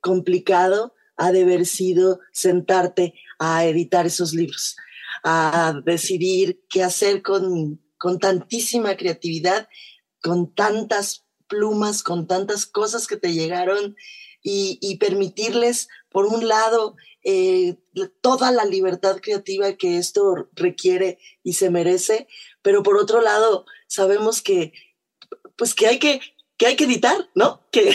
complicado 0.00 0.94
ha 1.16 1.30
de 1.30 1.42
haber 1.42 1.66
sido 1.66 2.20
sentarte 2.32 3.14
a 3.38 3.66
editar 3.66 4.06
esos 4.06 4.32
libros, 4.32 4.76
a 5.24 5.80
decidir 5.84 6.64
qué 6.70 6.82
hacer 6.82 7.22
con, 7.22 7.80
con 7.98 8.18
tantísima 8.18 8.96
creatividad, 8.96 9.68
con 10.22 10.54
tantas 10.54 11.21
plumas, 11.52 12.02
con 12.02 12.26
tantas 12.26 12.64
cosas 12.64 13.06
que 13.06 13.18
te 13.18 13.34
llegaron 13.34 13.94
y, 14.42 14.96
permitirles, 14.96 15.88
por 16.08 16.24
un 16.24 16.48
lado, 16.48 16.96
eh, 17.22 17.76
toda 18.22 18.50
la 18.50 18.64
libertad 18.64 19.18
creativa 19.20 19.74
que 19.74 19.98
esto 19.98 20.48
requiere 20.54 21.18
y 21.44 21.52
se 21.52 21.68
merece, 21.68 22.26
pero 22.62 22.82
por 22.82 22.96
otro 22.96 23.20
lado, 23.20 23.66
sabemos 23.86 24.40
que, 24.40 24.72
pues 25.56 25.74
que 25.74 25.86
hay 25.86 25.98
que, 25.98 26.20
que 26.56 26.66
hay 26.66 26.76
que 26.76 26.84
editar, 26.84 27.28
¿no? 27.34 27.60
Que, 27.70 27.94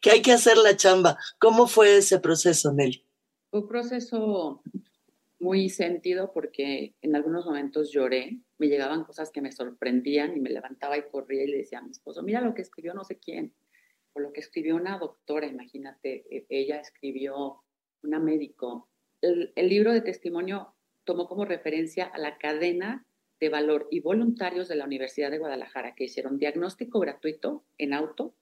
que 0.00 0.10
hay 0.10 0.22
que 0.22 0.32
hacer 0.32 0.56
la 0.56 0.76
chamba. 0.76 1.18
¿Cómo 1.38 1.68
fue 1.68 1.98
ese 1.98 2.18
proceso, 2.18 2.72
Nelly? 2.72 3.04
Un 3.50 3.68
proceso 3.68 4.62
muy 5.40 5.68
sentido 5.68 6.32
porque 6.32 6.94
en 7.00 7.14
algunos 7.14 7.46
momentos 7.46 7.92
lloré, 7.92 8.38
me 8.58 8.68
llegaban 8.68 9.04
cosas 9.04 9.30
que 9.30 9.40
me 9.40 9.52
sorprendían 9.52 10.36
y 10.36 10.40
me 10.40 10.50
levantaba 10.50 10.98
y 10.98 11.02
corría 11.02 11.44
y 11.44 11.48
le 11.48 11.58
decía 11.58 11.78
a 11.78 11.82
mi 11.82 11.90
esposo, 11.90 12.22
mira 12.22 12.40
lo 12.40 12.54
que 12.54 12.62
escribió 12.62 12.94
no 12.94 13.04
sé 13.04 13.18
quién, 13.18 13.54
o 14.14 14.20
lo 14.20 14.32
que 14.32 14.40
escribió 14.40 14.76
una 14.76 14.98
doctora, 14.98 15.46
imagínate, 15.46 16.24
e, 16.30 16.46
ella 16.48 16.80
escribió 16.80 17.62
una 18.02 18.18
médico. 18.18 18.88
El, 19.20 19.52
el 19.54 19.68
libro 19.68 19.92
de 19.92 20.00
testimonio 20.00 20.74
tomó 21.04 21.28
como 21.28 21.44
referencia 21.44 22.04
a 22.06 22.18
la 22.18 22.38
cadena 22.38 23.06
de 23.40 23.48
valor 23.48 23.86
y 23.90 24.00
voluntarios 24.00 24.68
de 24.68 24.74
la 24.76 24.84
Universidad 24.84 25.30
de 25.30 25.38
Guadalajara 25.38 25.94
que 25.94 26.04
hicieron 26.04 26.38
diagnóstico 26.38 26.98
gratuito 26.98 27.64
en 27.78 27.94
auto, 27.94 28.34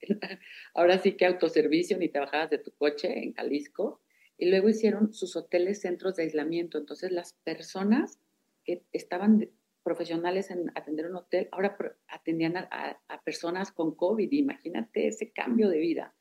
ahora 0.74 0.98
sí 0.98 1.12
que 1.16 1.26
autoservicio, 1.26 1.98
ni 1.98 2.08
te 2.08 2.18
bajabas 2.18 2.50
de 2.50 2.58
tu 2.58 2.72
coche 2.72 3.22
en 3.22 3.34
Jalisco, 3.34 4.00
y 4.38 4.48
luego 4.48 4.68
hicieron 4.68 5.12
sus 5.12 5.36
hoteles 5.36 5.80
centros 5.80 6.14
de 6.16 6.22
aislamiento. 6.22 6.78
Entonces 6.78 7.10
las 7.10 7.34
personas 7.44 8.20
que 8.64 8.84
estaban 8.92 9.50
profesionales 9.82 10.50
en 10.50 10.70
atender 10.74 11.06
un 11.06 11.16
hotel, 11.16 11.48
ahora 11.50 11.76
atendían 12.08 12.56
a, 12.56 13.00
personas 13.24 13.72
con 13.72 13.94
COVID, 13.94 14.30
imagínate 14.32 15.08
ese 15.08 15.32
cambio 15.32 15.68
de 15.68 15.78
vida. 15.78 16.14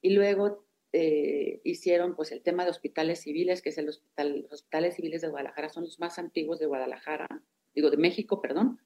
Y 0.00 0.10
luego 0.10 0.64
eh, 0.92 1.60
hicieron 1.64 2.16
pues 2.16 2.32
el 2.32 2.42
tema 2.42 2.64
de 2.64 2.70
hospitales 2.70 3.20
civiles, 3.20 3.60
que 3.60 3.68
es 3.68 3.78
el 3.78 3.88
hospital, 3.88 4.42
los 4.42 4.52
hospitales 4.52 4.94
civiles 4.94 5.20
de 5.20 5.28
Guadalajara, 5.28 5.68
son 5.68 5.84
los 5.84 5.98
más 6.00 6.18
antiguos 6.18 6.58
de 6.58 6.66
Guadalajara, 6.66 7.26
digo 7.74 7.90
de 7.90 7.96
México, 7.96 8.40
perdón, 8.40 8.78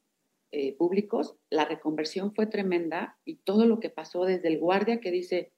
eh, 0.50 0.74
públicos. 0.76 1.36
La 1.50 1.66
reconversión 1.66 2.34
fue 2.34 2.46
tremenda 2.46 3.18
y 3.24 3.36
todo 3.36 3.66
lo 3.66 3.80
que 3.80 3.90
pasó 3.90 4.24
desde 4.24 4.48
el 4.48 4.58
guardia 4.58 5.00
que 5.00 5.10
dice, 5.10 5.52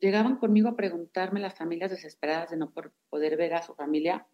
llegaban 0.00 0.36
conmigo 0.36 0.68
a 0.68 0.76
preguntarme 0.76 1.40
las 1.40 1.54
familias 1.54 1.90
desesperadas 1.90 2.50
de 2.50 2.56
no 2.56 2.72
poder 3.10 3.36
ver 3.36 3.54
a 3.54 3.62
su 3.62 3.74
familia, 3.74 4.26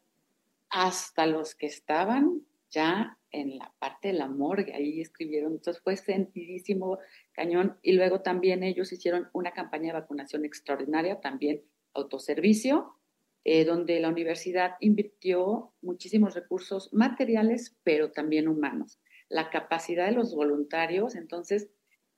hasta 0.70 1.26
los 1.26 1.54
que 1.54 1.66
estaban 1.66 2.42
ya 2.70 3.18
en 3.30 3.58
la 3.58 3.72
parte 3.78 4.08
de 4.08 4.14
la 4.14 4.28
morgue, 4.28 4.74
ahí 4.74 5.00
escribieron, 5.00 5.52
entonces 5.52 5.82
fue 5.82 5.96
sentidísimo, 5.96 6.98
cañón, 7.32 7.78
y 7.82 7.92
luego 7.92 8.22
también 8.22 8.62
ellos 8.62 8.92
hicieron 8.92 9.28
una 9.32 9.52
campaña 9.52 9.92
de 9.92 10.00
vacunación 10.00 10.44
extraordinaria, 10.44 11.20
también 11.20 11.62
autoservicio, 11.94 12.94
eh, 13.44 13.64
donde 13.64 14.00
la 14.00 14.08
universidad 14.08 14.72
invirtió 14.80 15.72
muchísimos 15.80 16.34
recursos 16.34 16.92
materiales, 16.92 17.76
pero 17.84 18.10
también 18.10 18.48
humanos. 18.48 18.98
La 19.28 19.50
capacidad 19.50 20.06
de 20.06 20.12
los 20.12 20.34
voluntarios, 20.34 21.14
entonces 21.14 21.68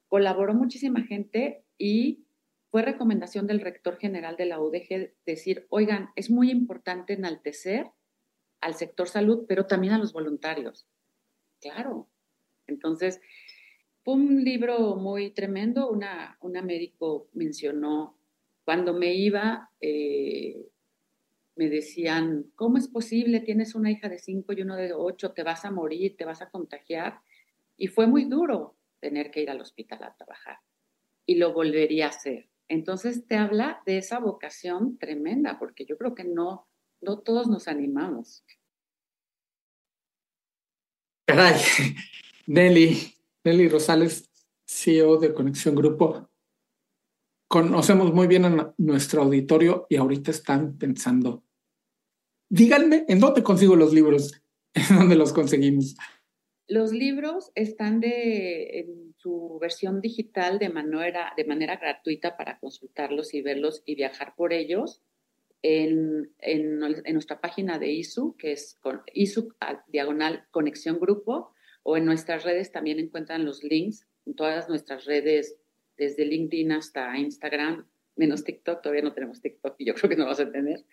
colaboró 0.09 0.55
muchísima 0.55 1.03
gente 1.03 1.65
y 1.77 2.25
fue 2.71 2.83
recomendación 2.83 3.47
del 3.47 3.61
rector 3.61 3.97
general 3.97 4.37
de 4.37 4.47
la 4.47 4.61
UDG 4.61 5.13
decir, 5.25 5.67
oigan, 5.71 6.11
es 6.17 6.31
muy 6.31 6.51
importante 6.51 7.15
enaltecer 7.15 7.87
al 8.61 8.75
sector 8.75 9.09
salud, 9.09 9.47
pero 9.49 9.67
también 9.67 9.95
a 9.95 9.99
los 9.99 10.13
voluntarios. 10.13 10.87
Claro. 11.61 12.09
Entonces, 12.67 13.21
fue 14.05 14.15
un 14.15 14.45
libro 14.45 14.97
muy 14.97 15.31
tremendo. 15.31 15.91
Una, 15.91 16.37
una 16.41 16.63
médico 16.63 17.29
mencionó, 17.33 18.19
cuando 18.65 18.93
me 18.93 19.15
iba, 19.15 19.71
eh, 19.81 20.69
me 21.57 21.69
decían, 21.71 22.53
¿cómo 22.55 22.77
es 22.77 22.87
posible? 22.87 23.41
Tienes 23.41 23.75
una 23.75 23.91
hija 23.91 24.09
de 24.09 24.19
cinco 24.19 24.53
y 24.53 24.61
uno 24.61 24.77
de 24.77 24.93
ocho, 24.93 25.33
te 25.33 25.43
vas 25.43 25.65
a 25.65 25.71
morir, 25.71 26.17
te 26.17 26.27
vas 26.27 26.43
a 26.43 26.51
contagiar. 26.51 27.21
Y 27.79 27.87
fue 27.87 28.07
muy 28.07 28.25
duro 28.25 28.77
tener 29.01 29.31
que 29.31 29.41
ir 29.41 29.51
al 29.51 29.61
hospital 29.61 30.03
a 30.03 30.15
trabajar. 30.15 30.59
Y 31.25 31.37
lo 31.37 31.53
volvería 31.53 32.07
a 32.07 32.11
hacer. 32.11 32.49
Entonces 32.69 33.27
te 33.27 33.37
habla 33.37 33.83
de 33.87 33.99
esa 33.99 34.19
vocación 34.19 34.99
tremenda, 34.99 35.59
porque 35.59 35.87
yo 35.87 35.97
creo 35.97 36.15
que 36.15 36.25
no, 36.25 36.69
no 37.01 37.21
todos 37.21 37.49
nos 37.49 37.67
animamos. 37.67 38.45
Caray, 41.27 41.57
Nelly, 42.47 43.15
Nelly 43.45 43.69
Rosales, 43.69 44.31
CEO 44.67 45.17
de 45.17 45.33
Conexión 45.33 45.75
Grupo, 45.75 46.29
conocemos 47.49 48.13
muy 48.13 48.27
bien 48.27 48.45
a 48.45 48.75
nuestro 48.77 49.23
auditorio 49.23 49.87
y 49.89 49.97
ahorita 49.97 50.31
están 50.31 50.77
pensando, 50.77 51.45
díganme, 52.51 53.07
¿en 53.09 53.21
dónde 53.21 53.43
consigo 53.43 53.77
los 53.77 53.93
libros? 53.93 54.43
¿En 54.75 54.97
dónde 54.97 55.17
los 55.17 55.33
conseguimos? 55.33 55.97
Los 56.67 56.93
libros 56.93 57.51
están 57.55 58.01
de, 58.01 58.81
en 58.81 59.08
su 59.21 59.59
versión 59.61 60.01
digital 60.01 60.59
de 60.59 60.69
manera, 60.69 61.33
de 61.37 61.45
manera 61.45 61.77
gratuita 61.77 62.37
para 62.37 62.59
consultarlos 62.59 63.35
y 63.35 63.43
verlos 63.43 63.83
y 63.85 63.97
viajar 63.97 64.35
por 64.37 64.53
ellos 64.53 65.03
en, 65.63 66.33
en, 66.39 66.81
en 67.05 67.13
nuestra 67.13 67.41
página 67.41 67.79
de 67.79 67.91
ISU, 67.91 68.37
que 68.37 68.53
es 68.53 68.79
ISU 69.13 69.55
diagonal 69.89 70.47
conexión 70.51 71.01
grupo, 71.01 71.53
o 71.83 71.97
en 71.97 72.05
nuestras 72.05 72.45
redes 72.45 72.71
también 72.71 73.01
encuentran 73.01 73.45
los 73.45 73.65
links 73.65 74.07
en 74.27 74.35
todas 74.35 74.69
nuestras 74.69 75.05
redes, 75.05 75.57
desde 75.97 76.25
LinkedIn 76.25 76.73
hasta 76.73 77.17
Instagram, 77.19 77.89
menos 78.15 78.45
TikTok, 78.45 78.83
todavía 78.83 79.03
no 79.03 79.15
tenemos 79.15 79.41
TikTok 79.41 79.75
y 79.79 79.87
yo 79.87 79.95
creo 79.95 80.11
que 80.11 80.17
no 80.17 80.27
vas 80.27 80.39
a 80.39 80.51
tener. 80.51 80.85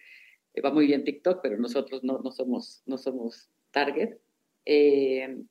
Eh, 0.53 0.62
va 0.62 0.72
muy 0.72 0.88
bien 0.88 1.03
TikTok, 1.03 1.41
pero 1.44 1.58
nosotros 1.58 2.03
no, 2.03 2.20
no, 2.20 2.32
somos, 2.32 2.82
no 2.86 2.98
somos 2.98 3.50
target. 3.72 4.17
Eh, 4.65 5.44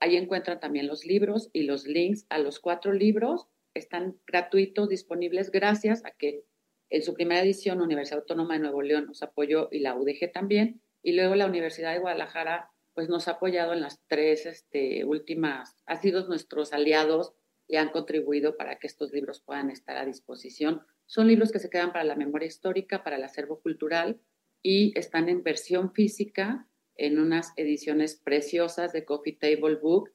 ahí 0.00 0.16
encuentran 0.16 0.60
también 0.60 0.86
los 0.86 1.04
libros 1.04 1.50
y 1.52 1.62
los 1.62 1.86
links 1.86 2.26
a 2.28 2.38
los 2.38 2.60
cuatro 2.60 2.92
libros. 2.92 3.46
Están 3.74 4.18
gratuitos, 4.26 4.88
disponibles 4.88 5.50
gracias 5.50 6.04
a 6.04 6.10
que 6.10 6.44
en 6.90 7.02
su 7.02 7.14
primera 7.14 7.42
edición 7.42 7.80
Universidad 7.80 8.20
Autónoma 8.20 8.54
de 8.54 8.60
Nuevo 8.60 8.82
León 8.82 9.06
nos 9.06 9.22
apoyó 9.22 9.68
y 9.72 9.80
la 9.80 9.96
UDG 9.96 10.30
también. 10.32 10.80
Y 11.02 11.12
luego 11.12 11.34
la 11.34 11.46
Universidad 11.46 11.92
de 11.92 11.98
Guadalajara 11.98 12.70
pues 12.94 13.08
nos 13.08 13.26
ha 13.26 13.32
apoyado 13.32 13.72
en 13.72 13.80
las 13.80 14.00
tres 14.06 14.46
este, 14.46 15.04
últimas, 15.04 15.76
ha 15.86 15.96
sido 15.96 16.26
nuestros 16.28 16.72
aliados 16.72 17.34
y 17.66 17.76
han 17.76 17.90
contribuido 17.90 18.56
para 18.56 18.78
que 18.78 18.86
estos 18.86 19.12
libros 19.12 19.40
puedan 19.40 19.70
estar 19.70 19.96
a 19.96 20.06
disposición. 20.06 20.82
Son 21.06 21.26
libros 21.26 21.50
que 21.50 21.58
se 21.58 21.70
quedan 21.70 21.92
para 21.92 22.04
la 22.04 22.14
memoria 22.14 22.46
histórica, 22.46 23.02
para 23.02 23.16
el 23.16 23.24
acervo 23.24 23.60
cultural 23.60 24.20
y 24.62 24.96
están 24.98 25.28
en 25.28 25.42
versión 25.42 25.92
física 25.92 26.68
en 26.96 27.18
unas 27.18 27.52
ediciones 27.56 28.16
preciosas 28.16 28.92
de 28.92 29.04
Coffee 29.04 29.36
Table 29.36 29.76
Book. 29.76 30.10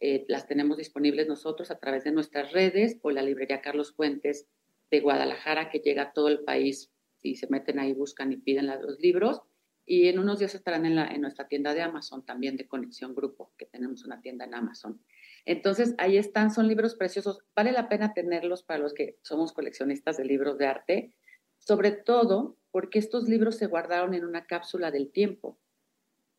Eh, 0.00 0.24
las 0.28 0.46
tenemos 0.46 0.76
disponibles 0.76 1.26
nosotros 1.26 1.70
a 1.70 1.78
través 1.78 2.04
de 2.04 2.12
nuestras 2.12 2.52
redes 2.52 2.98
o 3.02 3.10
la 3.10 3.22
librería 3.22 3.60
Carlos 3.60 3.92
Fuentes 3.92 4.46
de 4.90 5.00
Guadalajara 5.00 5.70
que 5.70 5.80
llega 5.80 6.02
a 6.02 6.12
todo 6.12 6.28
el 6.28 6.40
país. 6.40 6.90
Si 7.16 7.34
se 7.34 7.48
meten 7.48 7.78
ahí, 7.78 7.92
buscan 7.92 8.32
y 8.32 8.36
piden 8.36 8.66
los 8.66 9.00
libros. 9.00 9.42
Y 9.84 10.08
en 10.08 10.18
unos 10.18 10.38
días 10.38 10.54
estarán 10.54 10.84
en, 10.84 10.94
la, 10.94 11.06
en 11.06 11.22
nuestra 11.22 11.48
tienda 11.48 11.72
de 11.72 11.80
Amazon 11.80 12.24
también 12.24 12.56
de 12.56 12.68
Conexión 12.68 13.14
Grupo, 13.14 13.52
que 13.56 13.64
tenemos 13.64 14.04
una 14.04 14.20
tienda 14.20 14.44
en 14.44 14.54
Amazon. 14.54 15.00
Entonces, 15.46 15.94
ahí 15.96 16.18
están, 16.18 16.50
son 16.50 16.68
libros 16.68 16.94
preciosos. 16.94 17.38
Vale 17.56 17.72
la 17.72 17.88
pena 17.88 18.12
tenerlos 18.12 18.62
para 18.62 18.80
los 18.80 18.92
que 18.92 19.16
somos 19.22 19.52
coleccionistas 19.52 20.18
de 20.18 20.26
libros 20.26 20.58
de 20.58 20.66
arte, 20.66 21.14
sobre 21.56 21.90
todo 21.90 22.58
porque 22.70 22.98
estos 22.98 23.28
libros 23.28 23.56
se 23.56 23.66
guardaron 23.66 24.12
en 24.12 24.26
una 24.26 24.44
cápsula 24.44 24.90
del 24.90 25.10
tiempo. 25.10 25.58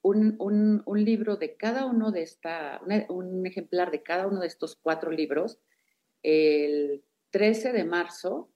Un, 0.02 0.38
un, 0.86 1.04
libro 1.04 1.36
de 1.36 1.58
cada 1.58 1.86
uno 1.86 2.12
de 2.12 2.22
esta, 2.22 2.82
un 3.10 3.46
ejemplar 3.46 3.92
de 3.92 4.02
cada 4.02 4.28
uno 4.28 4.40
de 4.40 4.48
estos 4.48 4.78
cuatro 4.82 5.12
libros, 5.12 5.60
el 6.24 7.04
13 7.32 7.74
de 7.74 7.84
marzo, 7.84 8.50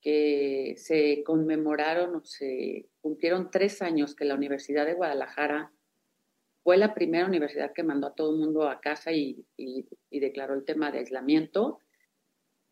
que 0.00 0.74
se 0.76 1.22
conmemoraron 1.24 2.14
o 2.14 2.24
se 2.24 2.88
cumplieron 3.00 3.50
tres 3.50 3.82
años 3.82 4.14
que 4.14 4.24
la 4.24 4.36
Universidad 4.36 4.86
de 4.86 4.94
Guadalajara 4.94 5.72
fue 6.62 6.76
la 6.76 6.94
primera 6.94 7.26
universidad 7.26 7.72
que 7.72 7.82
mandó 7.82 8.08
a 8.08 8.14
todo 8.14 8.32
el 8.32 8.40
mundo 8.40 8.68
a 8.68 8.80
casa 8.80 9.12
y, 9.12 9.44
declaró 10.10 10.54
el 10.54 10.64
tema 10.64 10.90
de 10.90 10.98
aislamiento. 10.98 11.78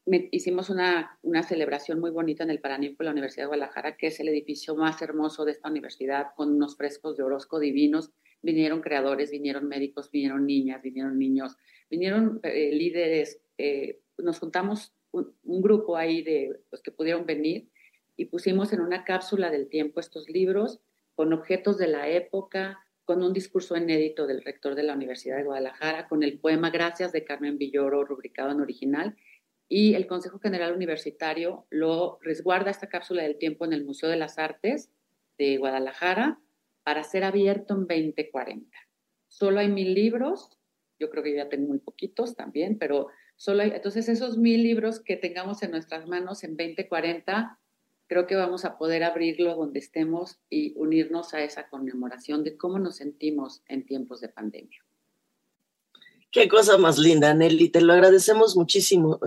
Hicimos 0.07 0.71
una, 0.71 1.19
celebración 1.47 2.01
muy 2.01 2.11
bonita 2.11 2.45
en 2.45 2.51
el 2.51 2.61
Paraninfo 2.61 2.99
de 2.99 3.05
la 3.07 3.13
Universidad 3.13 3.45
de 3.45 3.49
Guadalajara, 3.49 3.97
que 3.97 4.09
es 4.09 4.21
el 4.21 4.29
edificio 4.29 4.75
más 4.75 5.01
hermoso 5.03 5.45
de 5.45 5.53
esta 5.53 5.71
universidad, 5.71 6.29
con 6.37 6.53
unos 6.55 6.77
frescos 6.77 7.17
de 7.17 7.23
Orozco 7.23 7.59
divinos. 7.59 8.11
Vinieron 8.43 8.83
creadores, 8.83 9.31
vinieron 9.31 9.67
médicos, 9.67 10.11
vinieron 10.11 10.47
niñas, 10.47 10.83
vinieron 10.83 11.19
niños, 11.19 11.57
vinieron 11.89 12.41
eh, 12.43 12.71
líderes. 12.73 13.41
Eh, 13.57 14.01
nos 14.19 14.39
juntamos 14.39 14.93
un, 15.13 15.35
un, 15.45 15.63
grupo 15.63 15.97
ahí 15.97 16.23
de 16.23 16.49
los 16.49 16.59
pues, 16.69 16.83
que 16.83 16.91
pudieron 16.91 17.25
venir 17.25 17.71
y 18.17 18.27
pusimos 18.27 18.73
en 18.73 18.81
una 18.81 19.05
cápsula 19.05 19.51
del 19.51 19.69
tiempo 19.69 20.01
estos 20.01 20.29
libros 20.29 20.81
con 21.15 21.33
objetos 21.33 21.79
de 21.79 21.87
la 21.87 22.09
época, 22.09 22.81
con 23.05 23.23
un 23.23 23.33
discurso 23.33 23.77
inédito 23.77 24.27
del 24.27 24.43
rector 24.43 24.75
de 24.75 24.83
la 24.83 24.95
Universidad 24.95 25.37
de 25.37 25.45
Guadalajara, 25.45 26.09
con 26.09 26.23
el 26.23 26.39
poema 26.39 26.71
Gracias 26.71 27.13
de 27.13 27.25
Carmen 27.25 27.59
Villoro, 27.59 28.05
rubricado 28.05 28.51
en 28.51 28.61
original, 28.61 29.17
y 29.69 29.95
el 29.95 30.07
Consejo 30.07 30.39
General 30.39 30.75
Universitario 30.75 31.67
lo 31.71 32.19
resguarda 32.23 32.71
esta 32.71 32.89
cápsula 32.89 33.23
del 33.23 33.39
tiempo 33.39 33.65
en 33.65 33.73
el 33.73 33.85
Museo 33.85 34.09
de 34.09 34.17
las 34.17 34.39
Artes 34.39 34.91
de 35.39 35.57
Guadalajara 35.57 36.39
para 36.83 37.03
ser 37.03 37.25
abierto 37.25 37.75
en 37.75 37.87
2040. 37.87 38.77
Solo 39.29 39.61
hay 39.61 39.69
mil 39.69 39.95
libros, 39.95 40.59
yo 40.99 41.11
creo 41.11 41.23
que 41.23 41.35
ya 41.35 41.49
tengo 41.49 41.69
muy 41.69 41.79
poquitos 41.79 42.37
también, 42.37 42.79
pero 42.79 43.09
solo 43.37 43.63
hay, 43.63 43.71
entonces 43.71 44.09
esos 44.09 44.39
mil 44.39 44.63
libros 44.63 45.01
que 45.01 45.17
tengamos 45.17 45.63
en 45.63 45.71
nuestras 45.71 46.07
manos 46.07 46.45
en 46.45 46.57
2040 46.57 47.59
creo 48.07 48.27
que 48.27 48.37
vamos 48.37 48.65
a 48.65 48.77
poder 48.77 49.03
abrirlo 49.03 49.57
donde 49.57 49.79
estemos 49.79 50.39
y 50.51 50.75
unirnos 50.77 51.35
a 51.35 51.43
esa 51.43 51.69
conmemoración 51.69 52.45
de 52.45 52.57
cómo 52.57 52.79
nos 52.79 52.97
sentimos 52.97 53.63
en 53.67 53.87
tiempos 53.87 54.21
de 54.21 54.29
pandemia. 54.29 54.84
Qué 56.35 56.49
cosa 56.49 56.79
más 56.79 56.99
linda, 56.99 57.33
Nelly. 57.33 57.69
Te 57.69 57.81
lo 57.81 57.93
agradecemos 57.93 58.57
muchísimo 58.57 59.21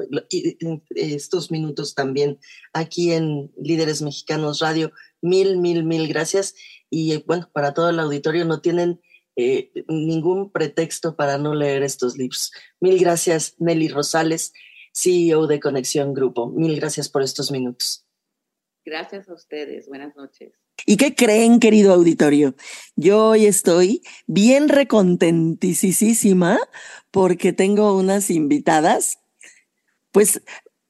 estos 0.90 1.52
minutos 1.52 1.96
también 1.96 2.38
aquí 2.74 3.14
en 3.14 3.50
Líderes 3.56 4.02
Mexicanos 4.02 4.60
Radio. 4.60 4.92
Mil, 5.22 5.56
mil, 5.58 5.86
mil 5.86 6.10
gracias. 6.10 6.54
Y 6.90 7.24
bueno, 7.24 7.50
para 7.54 7.74
todo 7.74 7.92
el 7.92 8.00
auditorio 8.02 8.44
no 8.44 8.60
tienen 8.60 9.00
eh, 9.38 9.72
ningún 9.88 10.52
pretexto 10.52 11.16
para 11.16 11.38
no 11.38 11.56
leer 11.56 11.82
estos 11.82 12.18
libros. 12.18 12.52
Mil 12.82 13.00
gracias, 13.00 13.56
Nelly 13.58 13.88
Rosales, 13.88 14.52
CEO 14.94 15.48
de 15.48 15.62
Conexión 15.62 16.14
Grupo. 16.14 16.48
Mil 16.50 16.76
gracias 16.76 17.08
por 17.08 17.24
estos 17.24 17.52
minutos. 17.52 18.06
Gracias 18.84 19.30
a 19.30 19.34
ustedes. 19.34 19.88
Buenas 19.88 20.14
noches. 20.18 20.52
¿Y 20.86 20.98
qué 20.98 21.16
creen, 21.16 21.60
querido 21.60 21.94
auditorio? 21.94 22.56
Yo 22.96 23.30
hoy 23.30 23.46
estoy 23.46 24.04
bien 24.28 24.70
recontentísima 24.70 26.60
porque 27.12 27.54
tengo 27.54 27.98
unas 27.98 28.30
invitadas, 28.30 29.20
pues 30.12 30.42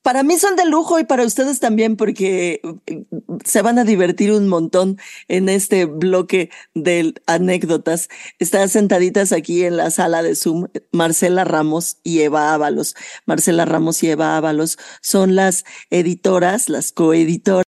para 0.07 0.23
mí 0.23 0.37
son 0.37 0.55
de 0.55 0.65
lujo 0.65 0.99
y 0.99 1.03
para 1.03 1.25
ustedes 1.25 1.59
también 1.59 1.97
porque 1.97 2.61
mm, 2.63 3.39
se 3.43 3.61
van 3.61 3.77
a 3.77 3.83
divertir 3.83 4.31
un 4.31 4.47
montón 4.47 4.97
en 5.27 5.49
este 5.49 5.83
bloque 5.83 6.49
de 6.73 7.13
anécdotas. 7.25 8.07
Están 8.39 8.69
sentaditas 8.69 9.33
aquí 9.33 9.65
en 9.65 9.75
la 9.75 9.91
sala 9.91 10.23
de 10.23 10.35
Zoom 10.35 10.67
Marcela 10.93 11.43
Ramos 11.43 11.97
y 12.03 12.21
Eva 12.21 12.53
Ábalos. 12.53 12.95
Marcela 13.25 13.65
Ramos 13.65 14.01
y 14.01 14.11
Eva 14.11 14.37
Ábalos 14.37 14.77
son 15.01 15.35
las 15.35 15.65
editoras, 15.89 16.69
las 16.69 16.93
coeditoras 16.93 17.65